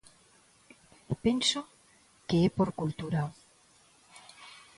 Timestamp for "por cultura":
2.57-3.21